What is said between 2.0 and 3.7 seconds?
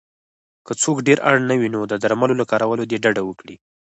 درملو له کارولو دې ډډه وکړی